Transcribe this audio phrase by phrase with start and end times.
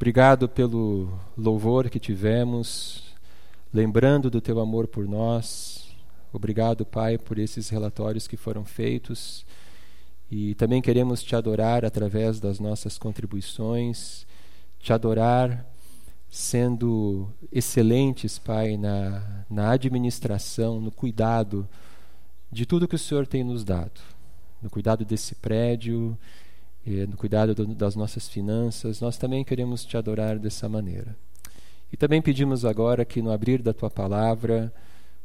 [0.00, 3.14] Obrigado pelo louvor que tivemos,
[3.70, 5.94] lembrando do teu amor por nós.
[6.32, 9.44] Obrigado, Pai, por esses relatórios que foram feitos.
[10.30, 14.26] E também queremos te adorar através das nossas contribuições,
[14.78, 15.66] te adorar
[16.30, 21.68] sendo excelentes, Pai, na, na administração, no cuidado
[22.50, 24.00] de tudo que o Senhor tem nos dado,
[24.62, 26.16] no cuidado desse prédio,
[26.86, 31.16] no cuidado do, das nossas finanças, nós também queremos te adorar dessa maneira.
[31.92, 34.72] E também pedimos agora que no abrir da tua palavra,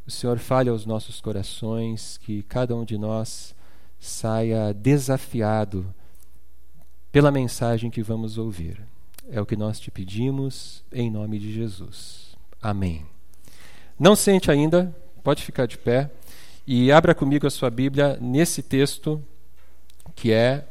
[0.06, 3.56] o Senhor fale aos nossos corações, que cada um de nós
[4.00, 5.94] saia desafiado
[7.12, 8.82] pela mensagem que vamos ouvir.
[9.30, 12.36] É o que nós te pedimos em nome de Jesus.
[12.62, 13.06] Amém.
[13.98, 16.12] Não sente ainda, pode ficar de pé
[16.68, 19.24] e abra comigo a sua Bíblia nesse texto
[20.16, 20.68] que é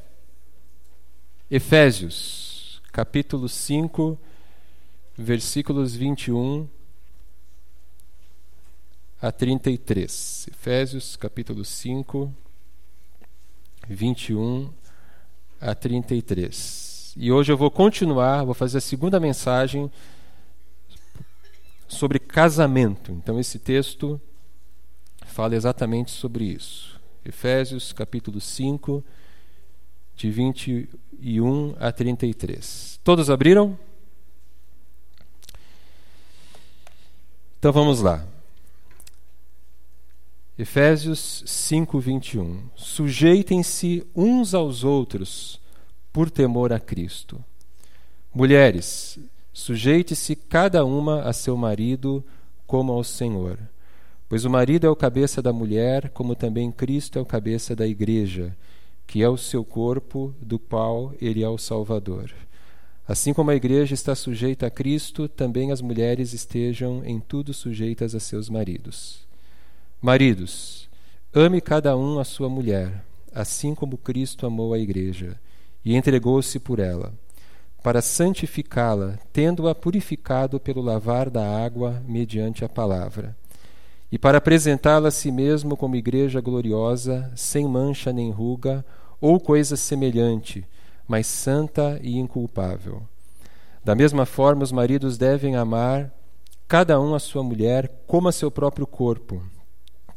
[1.57, 4.19] Efésios, capítulo 5,
[5.17, 6.69] versículos 21
[9.23, 10.49] a 33.
[10.51, 12.35] Efésios, capítulo 5,
[13.89, 14.69] 21
[15.61, 17.15] a 33.
[17.17, 19.89] E hoje eu vou continuar, vou fazer a segunda mensagem
[21.87, 23.13] sobre casamento.
[23.13, 24.21] Então esse texto
[25.25, 27.01] fala exatamente sobre isso.
[27.25, 29.05] Efésios capítulo 5,
[30.17, 33.01] de 21 a 33.
[33.03, 33.79] Todos abriram?
[37.59, 38.27] Então vamos lá.
[40.57, 42.63] Efésios 5, 21.
[42.77, 45.61] Sujeitem-se uns aos outros
[46.13, 47.43] por temor a Cristo.
[48.33, 49.19] Mulheres,
[49.53, 52.25] sujeite-se cada uma a seu marido
[52.67, 53.59] como ao Senhor.
[54.29, 57.87] Pois o marido é o cabeça da mulher, como também Cristo é o cabeça da
[57.87, 58.57] igreja
[59.15, 62.35] que é o seu corpo, do qual ele é o Salvador.
[63.07, 68.13] Assim como a igreja está sujeita a Cristo, também as mulheres estejam em tudo sujeitas
[68.17, 69.25] a seus maridos.
[70.03, 70.91] Maridos,
[71.33, 75.39] ame cada um a sua mulher, assim como Cristo amou a igreja
[75.85, 77.15] e entregou-se por ela,
[77.85, 83.37] para santificá-la, tendo-a purificado pelo lavar da água mediante a palavra
[84.15, 88.85] e para apresentá-la a si mesmo como igreja gloriosa, sem mancha nem ruga,
[89.25, 90.67] ou coisa semelhante,
[91.09, 93.03] mas santa e inculpável.
[93.83, 96.13] Da mesma forma, os maridos devem amar
[96.69, 99.43] cada um a sua mulher como a seu próprio corpo.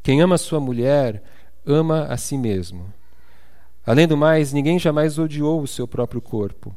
[0.03, 1.23] Quem ama a sua mulher,
[1.65, 2.93] ama a si mesmo.
[3.85, 6.75] Além do mais, ninguém jamais odiou o seu próprio corpo.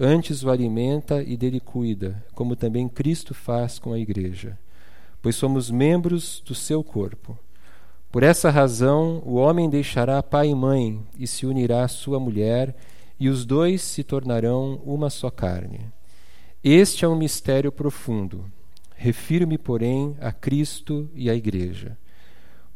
[0.00, 4.58] Antes o alimenta e dele cuida, como também Cristo faz com a igreja
[5.20, 7.38] pois somos membros do seu corpo.
[8.10, 12.74] Por essa razão, o homem deixará pai e mãe e se unirá à sua mulher,
[13.20, 15.80] e os dois se tornarão uma só carne.
[16.62, 18.50] Este é um mistério profundo.
[18.96, 21.98] Refiro-me, porém, a Cristo e à Igreja.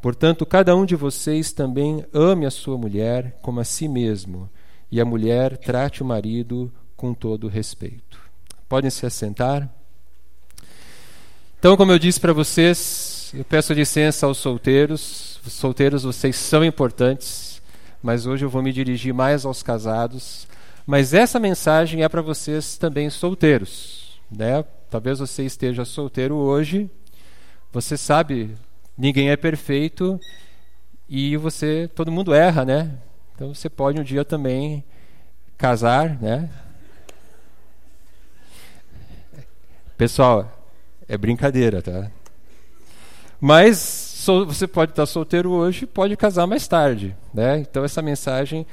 [0.03, 4.51] Portanto, cada um de vocês também ame a sua mulher como a si mesmo,
[4.91, 8.21] e a mulher trate o marido com todo respeito.
[8.69, 9.73] Podem se assentar?
[11.59, 15.41] Então, como eu disse para vocês, eu peço licença aos solteiros.
[15.47, 17.63] Os solteiros, vocês são importantes,
[18.03, 20.47] mas hoje eu vou me dirigir mais aos casados.
[20.87, 24.63] Mas essa mensagem é para vocês também solteiros, né?
[24.91, 26.91] Talvez você esteja solteiro hoje.
[27.73, 28.55] Você sabe,
[28.99, 30.21] ninguém é perfeito
[31.09, 32.99] e você, todo mundo erra, né?
[33.35, 34.85] Então você pode um dia também
[35.57, 36.51] casar, né?
[39.97, 40.69] Pessoal,
[41.09, 42.11] é brincadeira, tá?
[43.45, 47.59] Mas você pode estar solteiro hoje, pode casar mais tarde, né?
[47.59, 48.65] Então essa mensagem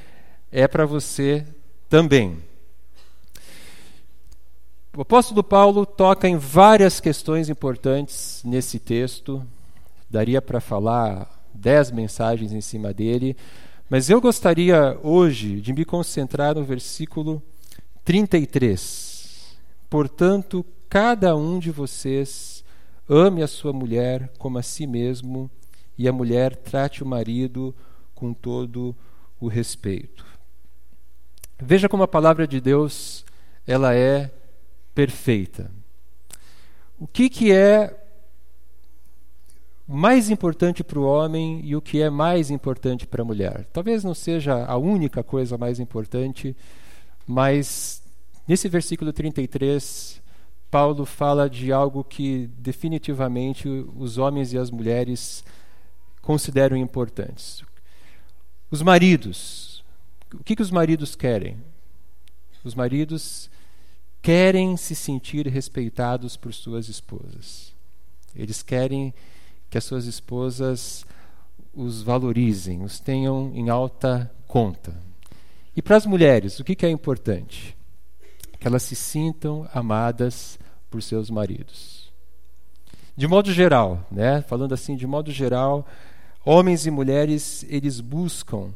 [0.52, 1.44] é para você
[1.90, 2.38] também.
[4.96, 9.44] O apóstolo Paulo toca em várias questões importantes nesse texto.
[10.08, 13.36] Daria para falar dez mensagens em cima dele,
[13.90, 17.42] mas eu gostaria hoje de me concentrar no versículo
[18.06, 19.58] 33.
[19.90, 22.59] Portanto, cada um de vocês
[23.10, 25.50] ame a sua mulher como a si mesmo,
[25.98, 27.76] e a mulher trate o marido
[28.16, 28.96] com todo
[29.40, 30.26] o respeito.
[31.62, 33.26] Veja como a palavra de Deus
[33.68, 34.32] ela é
[34.96, 35.70] perfeita.
[36.98, 37.98] O que, que é
[39.88, 43.66] mais importante para o homem e o que é mais importante para a mulher?
[43.74, 46.56] Talvez não seja a única coisa mais importante,
[47.26, 48.02] mas
[48.48, 50.22] nesse versículo 33
[50.70, 55.44] Paulo fala de algo que definitivamente os homens e as mulheres
[56.22, 57.64] consideram importantes.
[58.70, 59.84] Os maridos.
[60.34, 61.58] O que, que os maridos querem?
[62.64, 63.50] Os maridos
[64.22, 67.74] querem se sentir respeitados por suas esposas.
[68.36, 69.14] Eles querem
[69.70, 71.06] que as suas esposas
[71.74, 74.94] os valorizem, os tenham em alta conta.
[75.76, 77.76] E para as mulheres, o que, que é importante?
[78.60, 80.60] Que elas se sintam amadas
[80.90, 82.12] por seus maridos.
[83.16, 84.42] De modo geral, né?
[84.42, 85.86] falando assim, de modo geral,
[86.46, 88.70] homens e mulheres eles buscam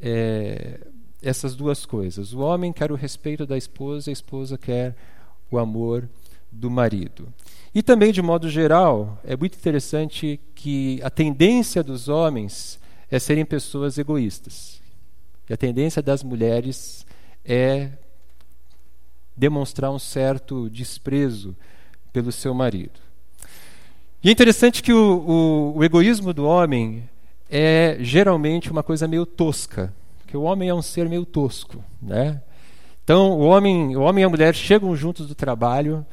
[0.00, 0.80] é,
[1.22, 2.32] essas duas coisas.
[2.32, 4.94] O homem quer o respeito da esposa, a esposa quer
[5.50, 6.08] o amor
[6.52, 7.32] do marido.
[7.74, 12.78] E também, de modo geral, é muito interessante que a tendência dos homens
[13.10, 14.80] é serem pessoas egoístas.
[15.48, 17.04] E a tendência das mulheres
[17.44, 17.90] é
[19.36, 21.56] demonstrar um certo desprezo
[22.12, 23.00] pelo seu marido.
[24.22, 27.08] E é interessante que o, o, o egoísmo do homem
[27.50, 29.92] é geralmente uma coisa meio tosca,
[30.26, 32.40] que o homem é um ser meio tosco, né?
[33.02, 36.06] Então, o homem, o homem e a mulher chegam juntos do trabalho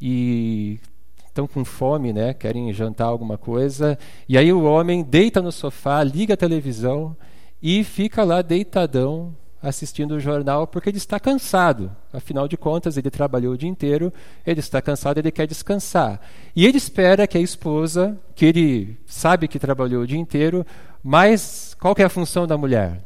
[0.00, 0.80] e
[1.28, 2.34] estão com fome, né?
[2.34, 3.96] Querem jantar alguma coisa.
[4.28, 7.16] E aí o homem deita no sofá, liga a televisão
[7.62, 9.34] e fica lá deitadão
[9.64, 11.90] assistindo o jornal porque ele está cansado.
[12.12, 14.12] Afinal de contas, ele trabalhou o dia inteiro,
[14.46, 16.20] ele está cansado, ele quer descansar.
[16.54, 20.66] E ele espera que a esposa, que ele sabe que trabalhou o dia inteiro,
[21.02, 23.00] mas qual é a função da mulher?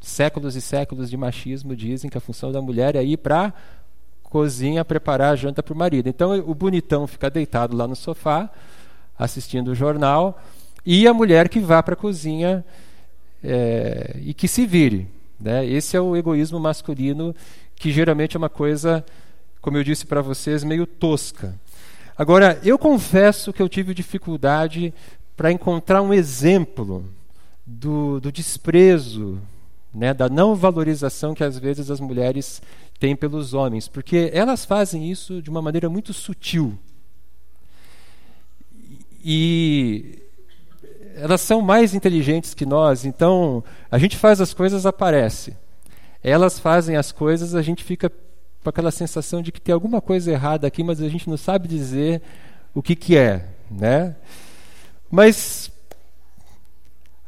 [0.00, 3.52] Séculos e séculos de machismo dizem que a função da mulher é ir para
[4.22, 6.08] cozinha preparar a janta para o marido.
[6.10, 8.50] Então o bonitão fica deitado lá no sofá,
[9.18, 10.38] assistindo o jornal,
[10.84, 12.62] e a mulher que vá para a cozinha
[13.42, 15.17] é, e que se vire.
[15.40, 15.66] Né?
[15.66, 17.34] Esse é o egoísmo masculino,
[17.76, 19.04] que geralmente é uma coisa,
[19.60, 21.54] como eu disse para vocês, meio tosca.
[22.16, 24.92] Agora, eu confesso que eu tive dificuldade
[25.36, 27.04] para encontrar um exemplo
[27.64, 29.40] do, do desprezo,
[29.94, 32.60] né, da não valorização que às vezes as mulheres
[32.98, 36.76] têm pelos homens, porque elas fazem isso de uma maneira muito sutil.
[39.24, 40.18] E
[41.20, 45.56] elas são mais inteligentes que nós, então a gente faz as coisas, aparece.
[46.22, 48.10] Elas fazem as coisas, a gente fica
[48.62, 51.68] com aquela sensação de que tem alguma coisa errada aqui, mas a gente não sabe
[51.68, 52.22] dizer
[52.74, 53.48] o que, que é.
[53.70, 54.16] Né?
[55.10, 55.70] Mas,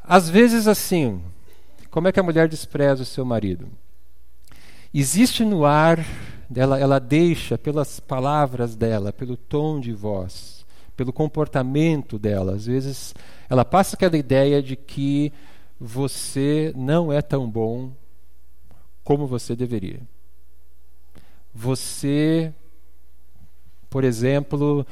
[0.03, 1.23] às vezes, assim,
[1.91, 3.69] como é que a mulher despreza o seu marido?
[4.93, 6.05] Existe no ar,
[6.55, 10.60] ela, ela deixa, pelas palavras dela, pelo tom de voz,
[11.01, 13.15] pelo comportamento dela, às vezes
[13.49, 15.33] ela passa aquela ideia de que
[15.81, 17.91] você não é tão bom
[19.03, 20.03] como você deveria.
[21.55, 22.53] Você,
[23.89, 24.87] por exemplo,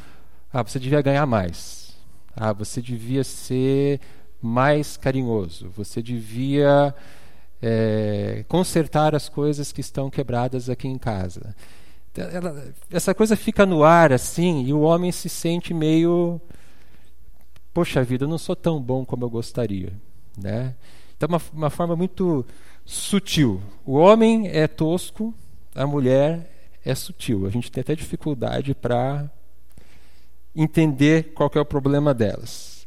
[0.50, 1.94] ah, você devia ganhar mais.
[2.34, 4.00] Ah, você devia ser
[4.40, 5.68] mais carinhoso.
[5.76, 6.94] Você devia
[7.60, 11.54] é, consertar as coisas que estão quebradas aqui em casa.
[12.18, 16.40] Ela, essa coisa fica no ar assim e o homem se sente meio
[17.78, 19.92] poxa vida, eu não sou tão bom como eu gostaria.
[20.36, 20.74] Né?
[21.16, 22.44] Então, uma, uma forma muito
[22.84, 23.62] sutil.
[23.86, 25.32] O homem é tosco,
[25.76, 26.50] a mulher
[26.84, 27.46] é sutil.
[27.46, 29.30] A gente tem até dificuldade para
[30.56, 32.84] entender qual é o problema delas.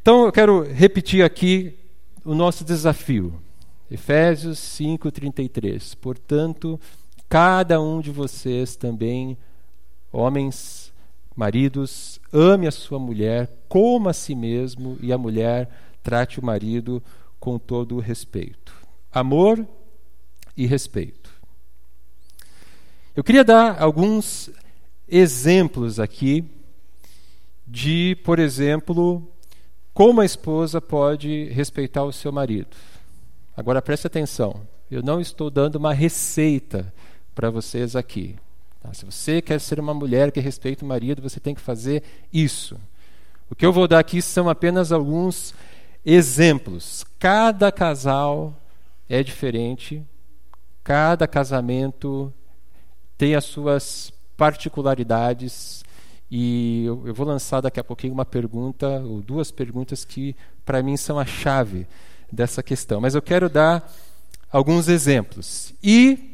[0.00, 1.76] Então, eu quero repetir aqui
[2.24, 3.42] o nosso desafio.
[3.90, 5.96] Efésios 5:33.
[5.96, 6.78] Portanto,
[7.34, 9.36] cada um de vocês também,
[10.12, 10.92] homens,
[11.34, 15.68] maridos, ame a sua mulher como a si mesmo e a mulher
[16.00, 17.02] trate o marido
[17.40, 18.72] com todo o respeito.
[19.12, 19.66] Amor
[20.56, 21.28] e respeito.
[23.16, 24.48] Eu queria dar alguns
[25.08, 26.44] exemplos aqui
[27.66, 29.28] de, por exemplo,
[29.92, 32.76] como a esposa pode respeitar o seu marido.
[33.56, 36.94] Agora preste atenção, eu não estou dando uma receita
[37.34, 38.36] para vocês aqui.
[38.80, 38.92] Tá?
[38.94, 42.78] Se você quer ser uma mulher que respeita o marido, você tem que fazer isso.
[43.50, 45.54] O que eu vou dar aqui são apenas alguns
[46.04, 47.04] exemplos.
[47.18, 48.54] Cada casal
[49.08, 50.02] é diferente,
[50.82, 52.32] cada casamento
[53.16, 55.84] tem as suas particularidades.
[56.30, 60.82] E eu, eu vou lançar daqui a pouquinho uma pergunta, ou duas perguntas que, para
[60.82, 61.86] mim, são a chave
[62.30, 63.00] dessa questão.
[63.00, 63.90] Mas eu quero dar
[64.50, 65.72] alguns exemplos.
[65.82, 66.33] E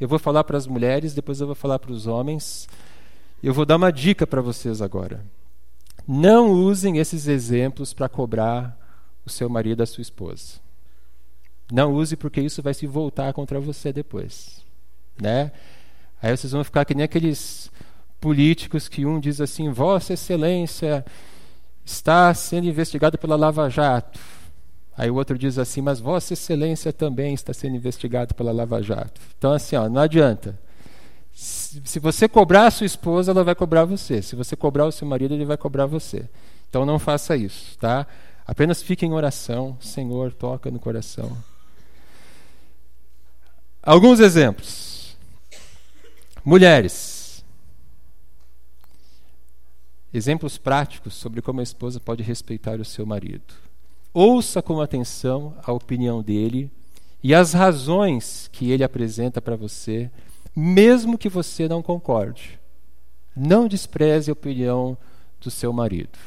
[0.00, 2.68] eu vou falar para as mulheres, depois eu vou falar para os homens.
[3.42, 5.24] Eu vou dar uma dica para vocês agora.
[6.06, 8.76] Não usem esses exemplos para cobrar
[9.26, 10.54] o seu marido, a sua esposa.
[11.70, 14.64] Não use porque isso vai se voltar contra você depois,
[15.20, 15.52] né?
[16.22, 17.70] Aí vocês vão ficar que nem aqueles
[18.18, 21.04] políticos que um diz assim: Vossa Excelência
[21.84, 24.18] está sendo investigado pela Lava Jato.
[24.98, 29.20] Aí o outro diz assim: Mas Vossa Excelência também está sendo investigado pela Lava Jato.
[29.38, 30.58] Então, assim, ó, não adianta.
[31.32, 34.20] Se você cobrar a sua esposa, ela vai cobrar você.
[34.20, 36.28] Se você cobrar o seu marido, ele vai cobrar você.
[36.68, 38.08] Então não faça isso, tá?
[38.44, 39.78] Apenas fique em oração.
[39.80, 41.38] Senhor, toca no coração.
[43.80, 45.16] Alguns exemplos.
[46.44, 47.44] Mulheres.
[50.12, 53.67] Exemplos práticos sobre como a esposa pode respeitar o seu marido.
[54.20, 56.72] Ouça com atenção a opinião dele
[57.22, 60.10] e as razões que ele apresenta para você,
[60.56, 62.58] mesmo que você não concorde.
[63.36, 64.98] Não despreze a opinião
[65.40, 66.18] do seu marido.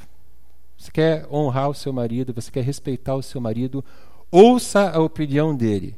[0.78, 3.84] Você quer honrar o seu marido, você quer respeitar o seu marido,
[4.32, 5.94] ouça a opinião dele,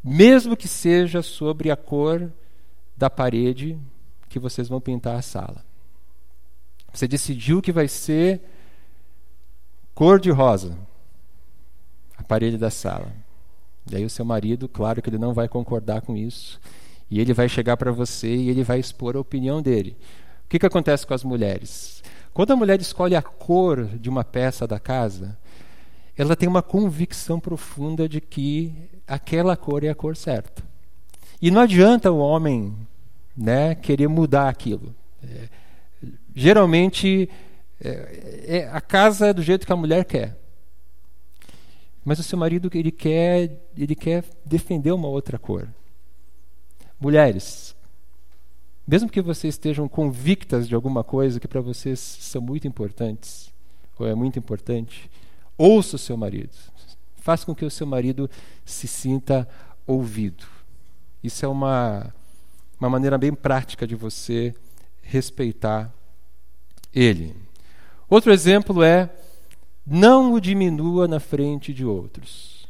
[0.00, 2.32] mesmo que seja sobre a cor
[2.96, 3.76] da parede
[4.28, 5.64] que vocês vão pintar a sala.
[6.92, 8.40] Você decidiu que vai ser
[9.92, 10.78] cor de rosa
[12.22, 13.12] a parede da sala.
[13.90, 16.60] E aí o seu marido, claro que ele não vai concordar com isso,
[17.10, 19.96] e ele vai chegar para você e ele vai expor a opinião dele.
[20.46, 22.02] O que, que acontece com as mulheres?
[22.32, 25.36] Quando a mulher escolhe a cor de uma peça da casa,
[26.16, 28.72] ela tem uma convicção profunda de que
[29.06, 30.62] aquela cor é a cor certa.
[31.40, 32.74] E não adianta o homem
[33.36, 34.94] né, querer mudar aquilo.
[35.22, 35.48] É,
[36.34, 37.28] geralmente,
[37.82, 40.41] é, é, a casa é do jeito que a mulher quer.
[42.04, 45.68] Mas o seu marido ele quer, ele quer defender uma outra cor.
[46.98, 47.74] Mulheres,
[48.86, 53.52] mesmo que vocês estejam convictas de alguma coisa que para vocês são muito importantes,
[53.98, 55.10] ou é muito importante,
[55.56, 56.50] ouça o seu marido.
[57.16, 58.28] Faça com que o seu marido
[58.64, 59.48] se sinta
[59.86, 60.44] ouvido.
[61.22, 62.12] Isso é uma,
[62.80, 64.52] uma maneira bem prática de você
[65.00, 65.92] respeitar
[66.92, 67.36] ele.
[68.08, 69.08] Outro exemplo é
[69.86, 72.66] não o diminua na frente de outros.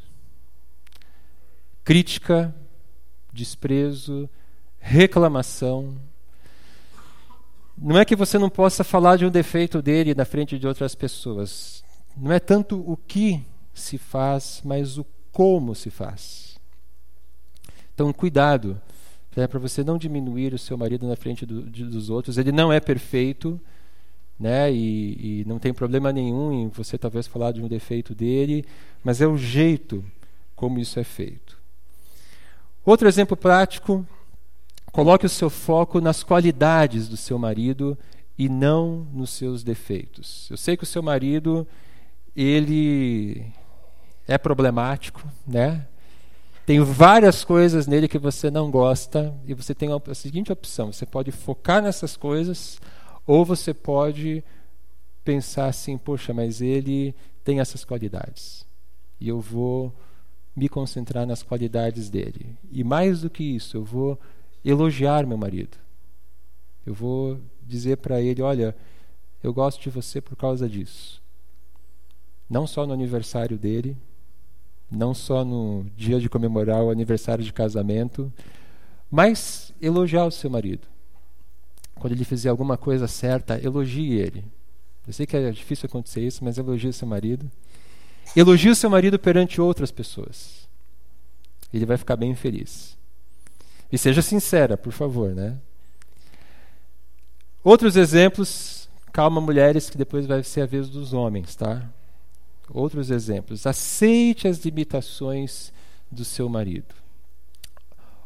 [1.84, 2.54] Crítica,
[3.32, 4.28] desprezo,
[4.78, 5.96] reclamação.
[7.76, 10.94] Não é que você não possa falar de um defeito dele na frente de outras
[10.94, 11.82] pessoas.
[12.16, 16.58] Não é tanto o que se faz, mas o como se faz.
[17.94, 18.80] Então, cuidado
[19.36, 22.38] né, para você não diminuir o seu marido na frente do, de, dos outros.
[22.38, 23.60] Ele não é perfeito
[24.42, 24.72] né?
[24.72, 28.64] E, e, não tem problema nenhum em você talvez falar de um defeito dele,
[29.04, 30.04] mas é o jeito
[30.56, 31.56] como isso é feito.
[32.84, 34.04] Outro exemplo prático:
[34.90, 37.96] coloque o seu foco nas qualidades do seu marido
[38.36, 40.48] e não nos seus defeitos.
[40.50, 41.64] Eu sei que o seu marido
[42.34, 43.46] ele
[44.26, 45.86] é problemático, né?
[46.66, 51.06] Tem várias coisas nele que você não gosta e você tem a seguinte opção: você
[51.06, 52.80] pode focar nessas coisas
[53.26, 54.42] ou você pode
[55.24, 57.14] pensar assim, poxa, mas ele
[57.44, 58.66] tem essas qualidades.
[59.20, 59.92] E eu vou
[60.54, 62.56] me concentrar nas qualidades dele.
[62.70, 64.18] E mais do que isso, eu vou
[64.64, 65.78] elogiar meu marido.
[66.84, 68.76] Eu vou dizer para ele, olha,
[69.42, 71.22] eu gosto de você por causa disso.
[72.50, 73.96] Não só no aniversário dele,
[74.90, 78.30] não só no dia de comemorar o aniversário de casamento,
[79.10, 80.91] mas elogiar o seu marido
[82.02, 84.44] quando ele fizer alguma coisa certa, elogie ele.
[85.06, 87.48] Eu sei que é difícil acontecer isso, mas elogie seu marido.
[88.34, 90.68] Elogie o seu marido perante outras pessoas.
[91.72, 92.98] Ele vai ficar bem feliz.
[93.92, 95.56] E seja sincera, por favor, né?
[97.62, 101.88] Outros exemplos, calma mulheres, que depois vai ser a vez dos homens, tá?
[102.68, 103.64] Outros exemplos.
[103.64, 105.72] Aceite as limitações
[106.10, 106.96] do seu marido.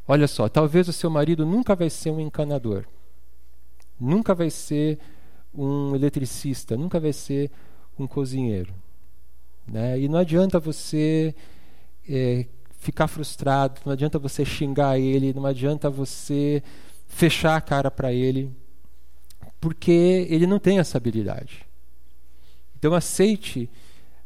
[0.08, 2.86] Olha só, talvez o seu marido nunca vai ser um encanador.
[3.98, 4.98] Nunca vai ser
[5.54, 7.50] um eletricista, nunca vai ser
[7.98, 8.74] um cozinheiro.
[9.66, 9.98] Né?
[10.00, 11.34] E não adianta você
[12.08, 12.46] é,
[12.78, 16.62] ficar frustrado, não adianta você xingar ele, não adianta você
[17.08, 18.50] fechar a cara para ele,
[19.60, 21.66] porque ele não tem essa habilidade.
[22.78, 23.68] Então aceite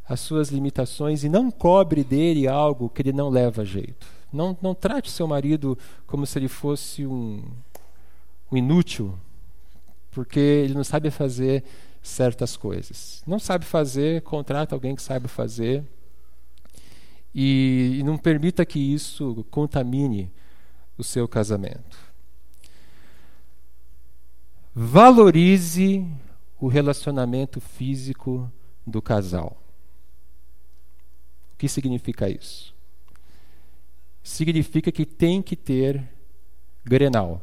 [0.06, 4.06] as suas limitações e não cobre dele algo que ele não leva jeito.
[4.32, 7.44] Não, não trate seu marido como se ele fosse um,
[8.50, 9.16] um inútil,
[10.10, 11.64] porque ele não sabe fazer
[12.02, 13.22] certas coisas.
[13.26, 15.84] Não sabe fazer, contrata alguém que saiba fazer.
[17.34, 20.30] E, e não permita que isso contamine
[20.98, 21.96] o seu casamento.
[24.74, 26.06] Valorize
[26.58, 28.50] o relacionamento físico
[28.86, 29.56] do casal.
[31.54, 32.74] O que significa isso?
[34.22, 36.08] Significa que tem que ter
[36.84, 37.42] grenal.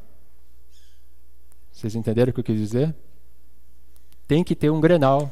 [1.77, 2.95] Vocês entenderam o que eu quis dizer?
[4.27, 5.31] Tem que ter um grenal.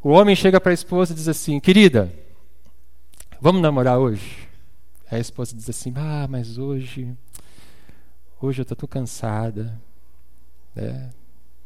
[0.00, 2.08] O homem chega para a esposa e diz assim: Querida,
[3.40, 4.48] vamos namorar hoje?
[5.10, 7.12] A esposa diz assim: Ah, mas hoje.
[8.40, 9.76] hoje eu estou cansada.
[10.72, 11.10] Né?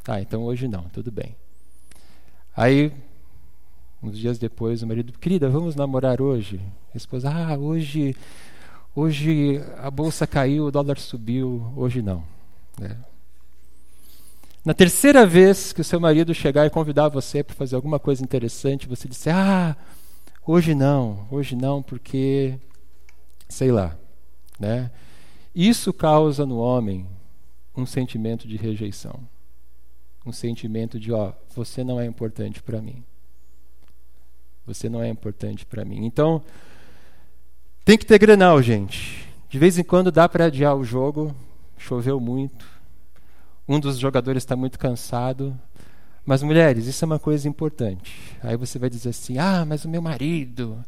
[0.08, 1.36] Ah, então hoje não, tudo bem.
[2.56, 2.90] Aí,
[4.02, 6.58] uns dias depois, o marido, querida, vamos namorar hoje?
[6.94, 8.16] A esposa, ah, hoje,
[8.96, 12.24] hoje a bolsa caiu, o dólar subiu, hoje não.
[12.80, 12.96] Né?
[14.62, 18.22] Na terceira vez que o seu marido chegar e convidar você para fazer alguma coisa
[18.22, 19.74] interessante, você disser, ah,
[20.46, 22.58] hoje não, hoje não, porque,
[23.48, 23.96] sei lá,
[24.58, 24.90] né?
[25.54, 27.06] Isso causa no homem
[27.74, 29.18] um sentimento de rejeição.
[30.26, 33.02] Um sentimento de, ó, você não é importante para mim.
[34.66, 36.04] Você não é importante para mim.
[36.04, 36.42] Então,
[37.82, 39.26] tem que ter granal, gente.
[39.48, 41.34] De vez em quando dá para adiar o jogo.
[41.78, 42.79] Choveu muito.
[43.70, 45.56] Um dos jogadores está muito cansado.
[46.26, 48.36] Mas, mulheres, isso é uma coisa importante.
[48.42, 50.84] Aí você vai dizer assim: ah, mas o meu marido.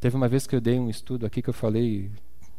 [0.00, 2.10] Teve uma vez que eu dei um estudo aqui que eu falei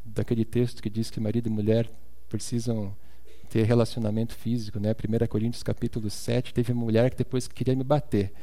[0.04, 1.88] daquele texto que diz que marido e mulher
[2.28, 2.92] precisam
[3.48, 4.94] ter relacionamento físico, né?
[4.94, 8.34] 1 Coríntios capítulo 7, teve uma mulher que depois queria me bater.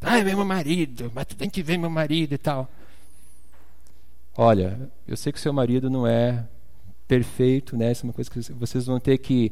[0.00, 2.70] Ai, meu marido, mas tu tem que ver meu marido e tal.
[4.36, 6.46] Olha, eu sei que seu marido não é
[7.08, 7.90] perfeito, né?
[7.90, 9.50] Isso é uma coisa que vocês vão ter que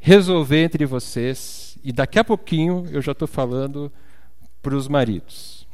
[0.00, 1.78] resolver entre vocês.
[1.82, 3.92] E daqui a pouquinho eu já estou falando
[4.62, 5.66] para os maridos.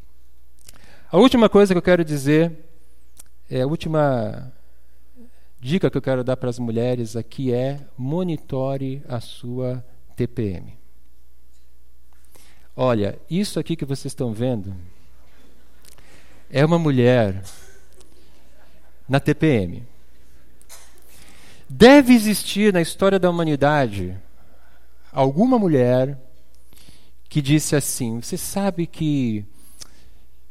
[1.11, 2.53] A última coisa que eu quero dizer,
[3.49, 4.53] é a última
[5.61, 9.85] dica que eu quero dar para as mulheres aqui é monitore a sua
[10.17, 10.77] TPM.
[12.77, 14.75] Olha, isso aqui que vocês estão vendo
[16.51, 17.43] é uma mulher
[19.09, 19.87] na TPM.
[21.69, 24.17] Deve existir na história da humanidade
[25.13, 26.19] alguma mulher
[27.29, 29.45] que disse assim: Você sabe que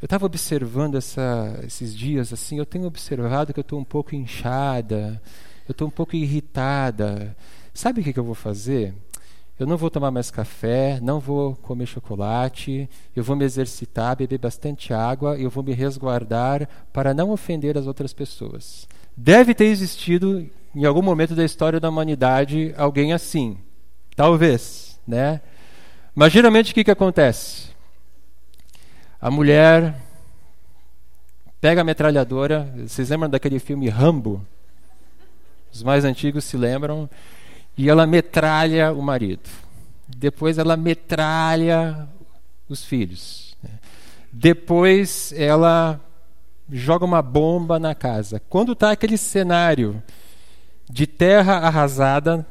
[0.04, 4.14] eu estava observando essa, esses dias assim, eu tenho observado que eu estou um pouco
[4.14, 5.22] inchada,
[5.66, 7.34] eu estou um pouco irritada.
[7.74, 8.94] Sabe o que, que eu vou fazer?
[9.58, 14.40] Eu não vou tomar mais café, não vou comer chocolate, eu vou me exercitar, beber
[14.40, 18.86] bastante água e eu vou me resguardar para não ofender as outras pessoas.
[19.16, 23.58] Deve ter existido em algum momento da história da humanidade alguém assim.
[24.16, 25.42] Talvez, né?
[26.16, 27.70] Mas geralmente o que, que acontece?
[29.20, 29.96] A mulher
[31.62, 32.72] pega a metralhadora.
[32.86, 34.46] Vocês lembram daquele filme Rambo?
[35.72, 37.10] Os mais antigos se lembram.
[37.78, 39.50] E ela metralha o marido.
[40.08, 42.08] Depois ela metralha
[42.68, 43.56] os filhos.
[44.32, 46.00] Depois ela
[46.72, 48.42] joga uma bomba na casa.
[48.50, 50.02] Quando está aquele cenário
[50.90, 52.46] de terra arrasada,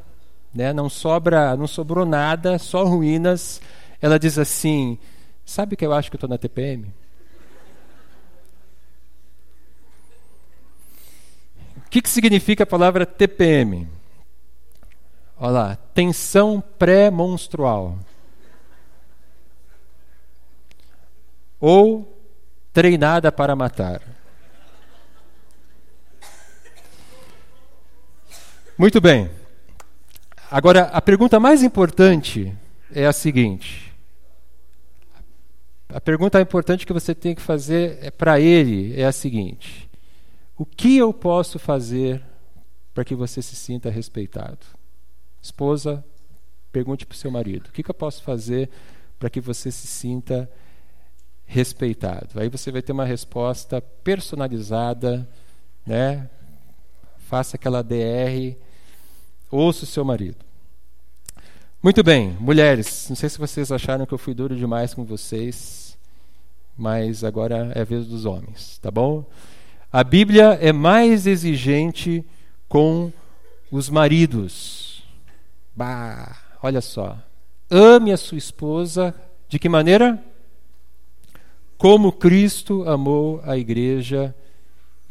[0.55, 3.61] né, não sobra, não sobrou nada, só ruínas,
[4.01, 4.99] ela diz assim:
[5.45, 6.93] Sabe que eu acho que estou na TPM?
[11.77, 13.87] O que, que significa a palavra TPM?
[15.39, 17.99] Olha lá, tensão pré-monstrual.
[21.61, 22.19] Ou
[22.73, 24.01] treinada para matar.
[28.83, 29.31] Muito bem.
[30.51, 32.53] Agora, a pergunta mais importante
[32.93, 33.95] é a seguinte:
[35.89, 39.89] a pergunta importante que você tem que fazer é para ele é a seguinte:
[40.59, 42.21] o que eu posso fazer
[42.93, 44.67] para que você se sinta respeitado?
[45.41, 46.05] Esposa,
[46.73, 48.69] pergunte para o seu marido: o que, que eu posso fazer
[49.17, 50.51] para que você se sinta
[51.45, 52.41] respeitado?
[52.41, 55.29] Aí você vai ter uma resposta personalizada,
[55.87, 56.29] né?
[57.29, 58.57] Faça aquela DR,
[59.53, 60.39] ouça o seu marido.
[61.83, 65.99] Muito bem, mulheres, não sei se vocês acharam que eu fui duro demais com vocês,
[66.77, 69.25] mas agora é a vez dos homens, tá bom?
[69.93, 72.25] A Bíblia é mais exigente
[72.67, 73.13] com
[73.71, 75.03] os maridos.
[75.77, 77.19] Bah, olha só.
[77.71, 79.15] Ame a sua esposa
[79.49, 80.23] de que maneira?
[81.77, 84.35] Como Cristo amou a igreja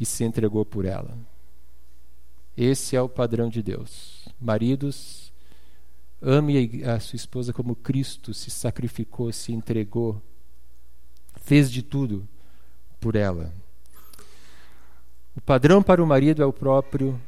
[0.00, 1.16] e se entregou por ela.
[2.56, 4.11] Esse é o padrão de Deus.
[4.42, 5.32] Maridos,
[6.24, 10.22] Ame a sua esposa como Cristo se sacrificou, se entregou,
[11.40, 12.28] fez de tudo
[13.00, 13.52] por ela.
[15.34, 17.20] O padrão para o marido é o próprio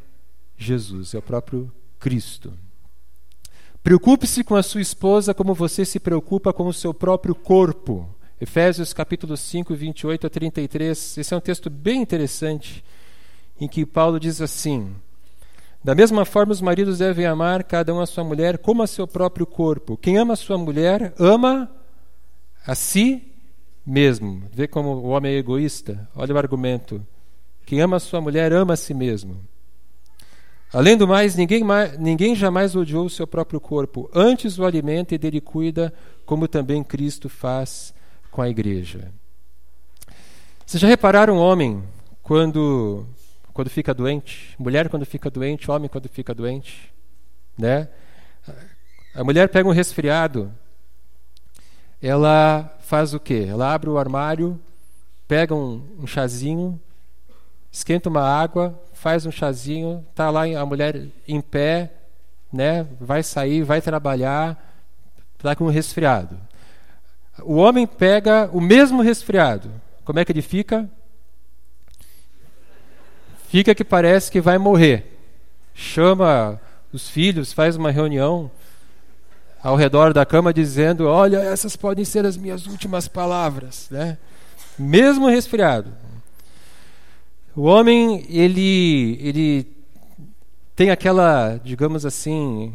[0.56, 2.52] Jesus, é o próprio Cristo.
[3.82, 8.08] Preocupe-se com a sua esposa como você se preocupa com o seu próprio corpo.
[8.40, 11.18] Efésios capítulo 5, 28 a 33.
[11.18, 12.84] Esse é um texto bem interessante
[13.60, 14.94] em que Paulo diz assim:
[15.84, 19.06] da mesma forma, os maridos devem amar cada um a sua mulher como a seu
[19.06, 19.98] próprio corpo.
[19.98, 21.70] Quem ama a sua mulher, ama
[22.66, 23.22] a si
[23.84, 24.44] mesmo.
[24.50, 26.08] Vê como o homem é egoísta?
[26.16, 27.06] Olha o argumento.
[27.66, 29.36] Quem ama a sua mulher, ama a si mesmo.
[30.72, 31.62] Além do mais, ninguém,
[31.98, 35.92] ninguém jamais odiou o seu próprio corpo, antes o alimenta e dele cuida,
[36.24, 37.94] como também Cristo faz
[38.30, 39.12] com a igreja.
[40.64, 41.84] Vocês já repararam homem
[42.22, 43.06] quando,
[43.54, 44.54] quando fica doente?
[44.58, 46.92] Mulher quando fica doente, homem quando fica doente?
[47.56, 47.88] Né?
[49.14, 50.52] A mulher pega um resfriado,
[52.02, 53.46] ela faz o quê?
[53.48, 54.60] Ela abre o armário,
[55.28, 56.80] pega um, um chazinho,
[57.70, 61.92] esquenta uma água, faz um chazinho, tá lá a mulher em pé,
[62.52, 62.86] né?
[63.00, 64.58] Vai sair, vai trabalhar,
[65.36, 66.36] está com um resfriado.
[67.42, 69.70] O homem pega o mesmo resfriado.
[70.04, 70.90] Como é que ele fica?
[73.54, 75.16] Fica que parece que vai morrer.
[75.72, 76.60] Chama
[76.92, 78.50] os filhos, faz uma reunião
[79.62, 83.86] ao redor da cama dizendo: Olha, essas podem ser as minhas últimas palavras.
[83.92, 84.18] Né?
[84.76, 85.92] Mesmo resfriado.
[87.54, 89.66] O homem, ele, ele
[90.74, 92.74] tem aquela, digamos assim,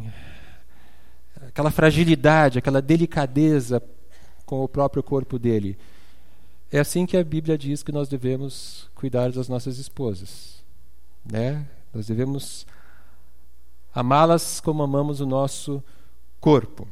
[1.46, 3.82] aquela fragilidade, aquela delicadeza
[4.46, 5.76] com o próprio corpo dele.
[6.72, 10.59] É assim que a Bíblia diz que nós devemos cuidar das nossas esposas.
[11.30, 11.66] Né?
[11.92, 12.66] Nós devemos
[13.94, 15.82] amá-las como amamos o nosso
[16.40, 16.86] corpo.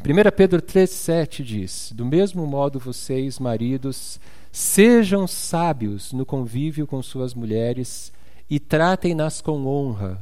[0.00, 4.20] 1 Pedro 3,7 diz: Do mesmo modo, vocês, maridos,
[4.52, 8.12] sejam sábios no convívio com suas mulheres
[8.50, 10.20] e tratem-nas com honra,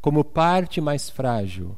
[0.00, 1.76] como parte mais frágil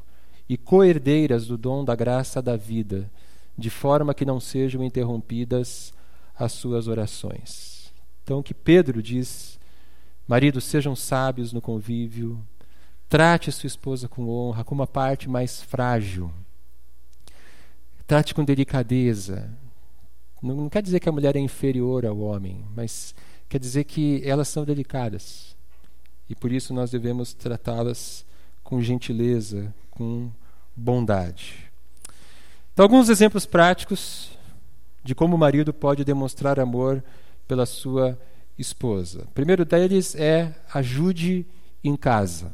[0.49, 3.09] e coerdeiras do dom da graça da vida,
[3.57, 5.93] de forma que não sejam interrompidas
[6.37, 7.93] as suas orações.
[8.23, 9.56] Então, que Pedro diz:
[10.27, 12.39] maridos, sejam sábios no convívio,
[13.07, 16.31] trate sua esposa com honra, como a parte mais frágil.
[18.05, 19.49] Trate com delicadeza.
[20.41, 23.15] Não, não quer dizer que a mulher é inferior ao homem, mas
[23.47, 25.55] quer dizer que elas são delicadas.
[26.29, 28.25] E por isso nós devemos tratá-las
[28.63, 30.29] com gentileza, com
[30.75, 31.71] bondade.
[32.73, 34.29] Então, alguns exemplos práticos
[35.03, 37.03] de como o marido pode demonstrar amor
[37.47, 38.36] pela sua esposa.
[39.23, 41.45] O primeiro deles é ajude
[41.83, 42.53] em casa.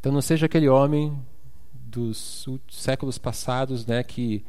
[0.00, 1.16] Então, não seja aquele homem
[1.72, 4.44] dos séculos passados, né, que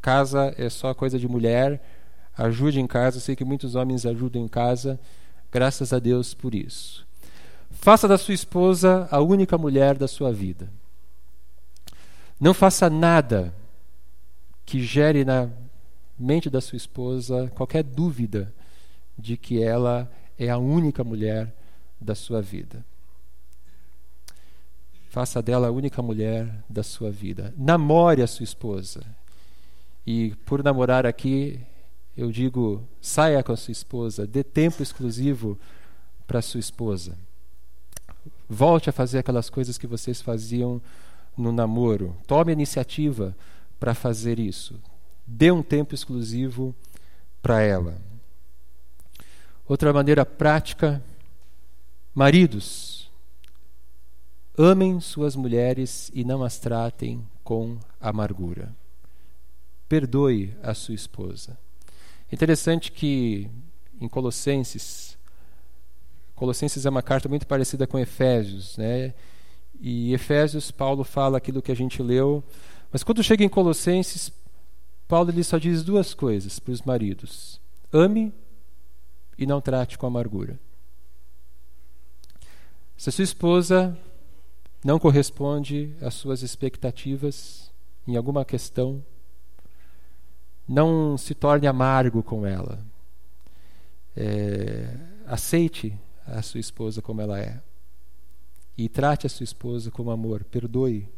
[0.00, 1.82] casa é só coisa de mulher,
[2.36, 3.16] ajude em casa.
[3.16, 5.00] Eu sei que muitos homens ajudam em casa,
[5.50, 7.06] graças a Deus por isso.
[7.70, 10.70] Faça da sua esposa a única mulher da sua vida.
[12.38, 13.54] Não faça nada
[14.64, 15.48] que gere na
[16.18, 18.52] mente da sua esposa qualquer dúvida
[19.18, 21.54] de que ela é a única mulher
[22.00, 22.84] da sua vida.
[25.08, 27.54] Faça dela a única mulher da sua vida.
[27.56, 29.00] Namore a sua esposa.
[30.06, 31.58] E por namorar aqui,
[32.16, 35.58] eu digo, saia com a sua esposa, dê tempo exclusivo
[36.26, 37.16] para sua esposa.
[38.48, 40.80] Volte a fazer aquelas coisas que vocês faziam
[41.36, 42.16] no namoro.
[42.26, 43.36] Tome a iniciativa
[43.80, 44.80] para fazer isso.
[45.26, 46.74] Dê um tempo exclusivo
[47.42, 47.98] para ela.
[49.68, 51.02] Outra maneira prática,
[52.14, 53.10] maridos,
[54.56, 58.72] amem suas mulheres e não as tratem com amargura.
[59.88, 61.58] Perdoe a sua esposa.
[62.30, 63.50] Interessante que
[64.00, 65.18] em Colossenses,
[66.36, 69.14] Colossenses é uma carta muito parecida com Efésios, né?
[69.80, 72.44] E Efésios, Paulo fala aquilo que a gente leu,
[72.92, 74.32] mas quando chega em Colossenses,
[75.08, 77.60] Paulo ele só diz duas coisas para os maridos:
[77.92, 78.32] ame
[79.38, 80.58] e não trate com amargura.
[82.96, 83.96] Se a sua esposa
[84.82, 87.70] não corresponde às suas expectativas
[88.06, 89.04] em alguma questão,
[90.66, 92.78] não se torne amargo com ela.
[94.16, 94.96] É,
[95.26, 97.60] aceite a sua esposa como ela é.
[98.78, 100.44] E trate a sua esposa com amor.
[100.44, 101.08] Perdoe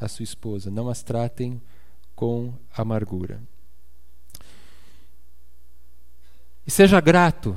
[0.00, 0.70] a sua esposa.
[0.70, 1.60] Não as tratem
[2.14, 3.40] com amargura.
[6.66, 7.56] E seja grato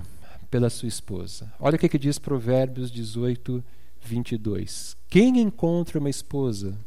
[0.50, 1.52] pela sua esposa.
[1.60, 3.64] Olha o que, que diz Provérbios 18,
[4.02, 4.98] 22.
[5.10, 6.78] Quem encontra uma esposa,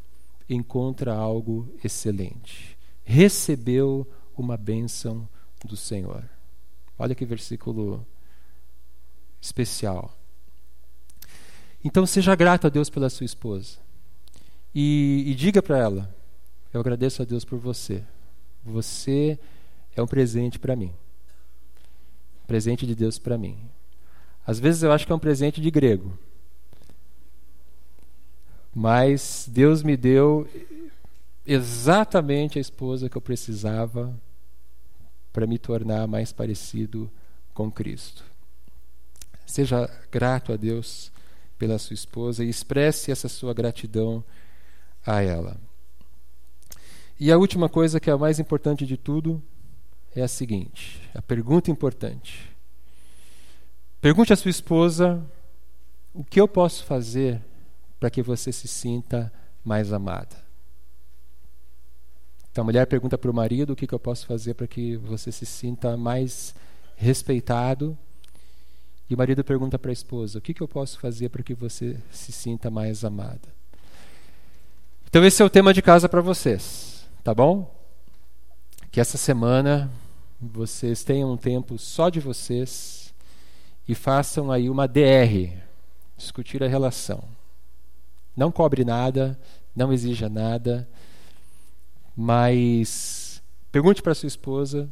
[0.48, 2.76] encontra algo excelente.
[3.04, 5.28] Recebeu uma bênção
[5.64, 6.24] do Senhor.
[6.98, 8.06] Olha que versículo
[9.40, 10.12] especial.
[11.84, 13.78] Então seja grato a Deus pela sua esposa.
[14.74, 16.14] E, e diga para ela:
[16.72, 18.02] Eu agradeço a Deus por você.
[18.64, 19.38] Você
[19.94, 20.92] é um presente para mim.
[22.48, 23.58] Presente de Deus para mim.
[24.46, 26.18] Às vezes eu acho que é um presente de grego.
[28.74, 30.48] Mas Deus me deu
[31.46, 34.18] exatamente a esposa que eu precisava
[35.30, 37.10] para me tornar mais parecido
[37.52, 38.24] com Cristo.
[39.44, 41.12] Seja grato a Deus
[41.58, 44.24] pela sua esposa e expresse essa sua gratidão
[45.04, 45.60] a ela.
[47.20, 49.42] E a última coisa, que é a mais importante de tudo,
[50.20, 52.50] é a seguinte: a pergunta importante.
[54.00, 55.24] Pergunte à sua esposa
[56.14, 57.40] o que eu posso fazer
[57.98, 59.32] para que você se sinta
[59.64, 60.36] mais amada.
[62.50, 64.96] Então a mulher pergunta para o marido o que, que eu posso fazer para que
[64.96, 66.54] você se sinta mais
[66.96, 67.96] respeitado.
[69.10, 71.54] E o marido pergunta para a esposa: o que, que eu posso fazer para que
[71.54, 73.56] você se sinta mais amada?
[75.06, 77.74] Então esse é o tema de casa para vocês, tá bom?
[78.90, 79.90] Que essa semana
[80.40, 83.12] vocês tenham um tempo só de vocês
[83.88, 85.58] e façam aí uma DR,
[86.16, 87.24] discutir a relação.
[88.36, 89.38] Não cobre nada,
[89.74, 90.88] não exija nada,
[92.16, 94.88] mas pergunte para sua esposa,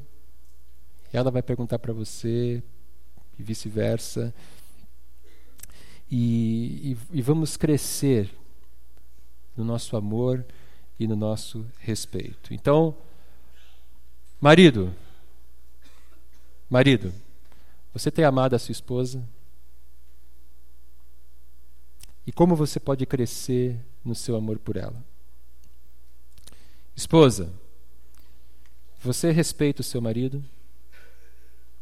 [1.12, 2.62] ela vai perguntar para você
[3.38, 4.34] e vice-versa.
[6.10, 8.30] E, e, e vamos crescer
[9.56, 10.44] no nosso amor
[10.98, 12.54] e no nosso respeito.
[12.54, 12.96] Então,
[14.40, 14.94] marido,
[16.68, 17.12] marido,
[17.92, 19.26] você tem amado a sua esposa?
[22.26, 25.02] E como você pode crescer no seu amor por ela?
[26.94, 27.52] Esposa,
[29.00, 30.44] você respeita o seu marido?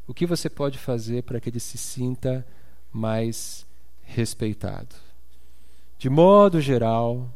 [0.07, 2.47] O que você pode fazer para que ele se sinta
[2.92, 3.66] mais
[4.03, 4.94] respeitado?
[5.99, 7.33] De modo geral,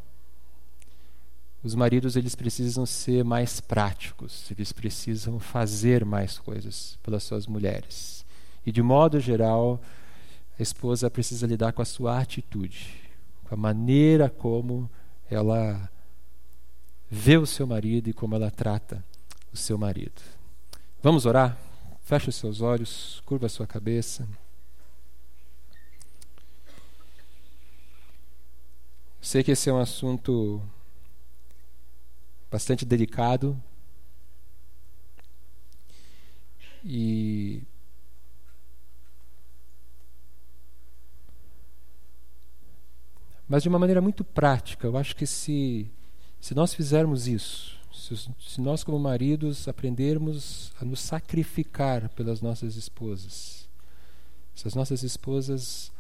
[1.63, 8.25] os maridos eles precisam ser mais práticos, eles precisam fazer mais coisas pelas suas mulheres.
[8.65, 9.81] E de modo geral,
[10.59, 12.95] a esposa precisa lidar com a sua atitude,
[13.45, 14.89] com a maneira como
[15.31, 15.91] ela
[17.11, 19.05] vê o seu marido e como ela trata
[19.53, 20.23] o seu marido.
[21.03, 21.57] Vamos orar?
[22.05, 24.29] Feche os seus olhos, curva a sua cabeça.
[29.21, 30.63] Sei que esse é um assunto
[32.51, 33.61] bastante delicado.
[36.85, 37.63] E
[43.49, 45.91] mas de uma maneira muito prática, eu acho que se
[46.41, 52.77] se nós fizermos isso, se, se nós como maridos aprendermos a nos sacrificar pelas nossas
[52.77, 53.69] esposas,
[54.55, 55.91] se as nossas esposas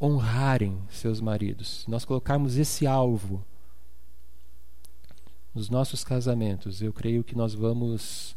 [0.00, 3.44] honrarem seus maridos, se nós colocarmos esse alvo
[5.54, 8.36] nos nossos casamentos, eu creio que nós vamos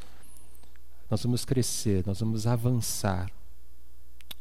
[1.09, 3.29] nós vamos crescer, nós vamos avançar.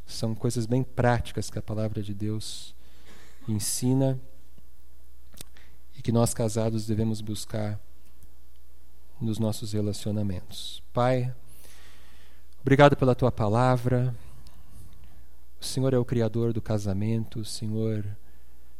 [0.06, 2.74] São coisas bem práticas que a palavra de Deus
[3.46, 4.18] ensina
[5.96, 7.78] e que nós casados devemos buscar
[9.20, 10.82] nos nossos relacionamentos.
[10.94, 11.34] Pai,
[12.62, 14.14] obrigado pela tua palavra.
[15.60, 18.04] O Senhor é o criador do casamento, o Senhor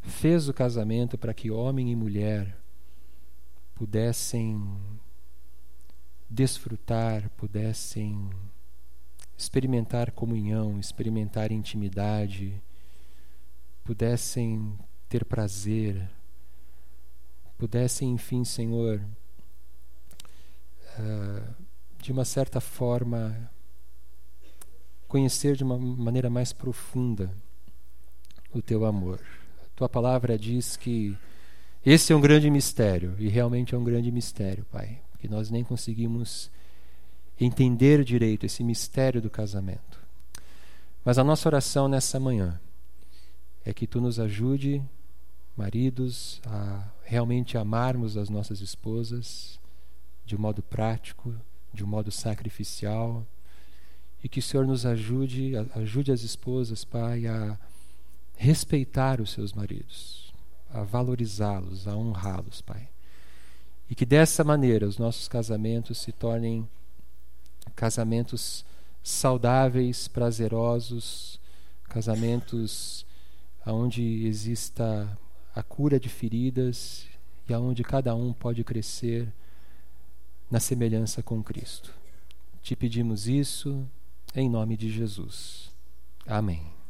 [0.00, 2.61] fez o casamento para que homem e mulher
[3.74, 4.78] pudessem
[6.28, 8.30] desfrutar, pudessem
[9.36, 12.62] experimentar comunhão, experimentar intimidade,
[13.84, 16.08] pudessem ter prazer,
[17.58, 19.00] pudessem, enfim, Senhor,
[20.98, 21.54] uh,
[22.00, 23.50] de uma certa forma,
[25.06, 27.34] conhecer de uma maneira mais profunda
[28.52, 29.20] o teu amor.
[29.64, 31.16] A tua palavra diz que
[31.84, 35.64] esse é um grande mistério, e realmente é um grande mistério, Pai, que nós nem
[35.64, 36.48] conseguimos
[37.40, 40.00] entender direito esse mistério do casamento.
[41.04, 42.60] Mas a nossa oração nessa manhã
[43.64, 44.80] é que tu nos ajude,
[45.56, 49.58] maridos, a realmente amarmos as nossas esposas
[50.24, 51.34] de um modo prático,
[51.74, 53.26] de um modo sacrificial,
[54.22, 57.58] e que o Senhor nos ajude, ajude as esposas, Pai, a
[58.36, 60.21] respeitar os seus maridos
[60.72, 62.88] a valorizá-los, a honrá-los, Pai.
[63.90, 66.68] E que dessa maneira os nossos casamentos se tornem
[67.76, 68.64] casamentos
[69.02, 71.40] saudáveis, prazerosos,
[71.84, 73.04] casamentos
[73.66, 75.18] onde exista
[75.54, 77.06] a cura de feridas
[77.48, 79.32] e aonde cada um pode crescer
[80.50, 81.92] na semelhança com Cristo.
[82.62, 83.86] Te pedimos isso
[84.34, 85.70] em nome de Jesus.
[86.26, 86.81] Amém.